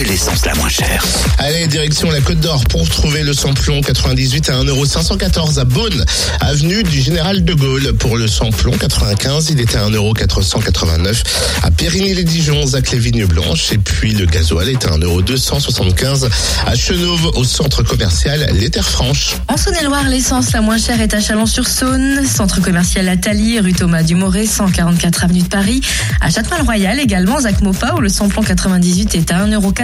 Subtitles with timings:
[0.00, 1.04] Est l'essence la moins chère
[1.36, 6.04] Allez, direction la Côte d'Or pour trouver le samplon 98 à 1,514€ à Beaune,
[6.40, 7.92] avenue du Général de Gaulle.
[7.98, 11.22] Pour le samplon 95, il était à 1,489€
[11.62, 13.72] à Périgny-les-Dijon, Zac les Vignes Blanches.
[13.72, 16.30] Et puis le gasoil est à 1,275€
[16.66, 19.36] à Chenauve, au centre commercial Les Terres Franches.
[19.48, 24.46] En Saône-et-Loire, l'essence la moins chère est à Chalon-sur-Saône, centre commercial Atali, rue Thomas Dumoré,
[24.46, 25.82] 144 avenue de Paris.
[26.22, 29.40] À Châtenois-le-Royal également, Zac Mopa, où le samplon 98 est à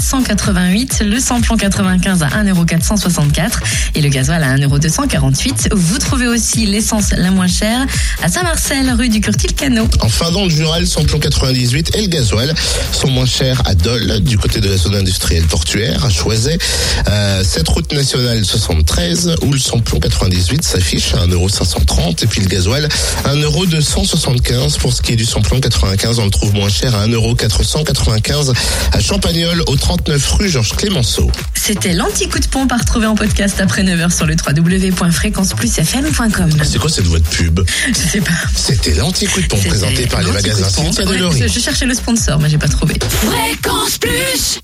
[0.00, 3.50] 1,488€, le samplon 95 à 1,464€
[3.94, 5.74] et le gasoil à 1,248€.
[5.74, 7.86] Vous trouvez aussi l'essence la moins chère
[8.22, 9.88] à Saint-Marcel, rue du Curtil-Cano.
[10.00, 12.54] Enfin, dans le le samplon 98 et le gasoil
[12.92, 16.58] sont moins chers à Dole, du côté de la zone industrielle portuaire, à Choiset.
[17.08, 22.46] Euh, cette route nationale 73, où le samplon 98 s'affiche à 1,530€ et puis le
[22.46, 22.88] gasoil
[23.24, 27.06] à 1,275€ pour ce qui est du samplon 95, on le trouve moins cher à
[27.06, 28.54] 1,495€
[28.92, 31.32] à Champagnol, au 39 rue Georges Clémenceau.
[31.52, 36.50] C'était l'anti-coup de pompe à retrouver en podcast après 9h sur le www.fréquenceplusfm.com.
[36.62, 37.58] C'est quoi cette voix de pub?
[37.88, 38.30] Je sais pas.
[38.54, 40.68] C'était l'anti-coup de pompe présenté par les magasins.
[40.68, 41.48] Cynthia Ouais.
[41.48, 42.94] Je cherchais le sponsor, mais j'ai pas trouvé.
[43.00, 44.58] Fréquence Plus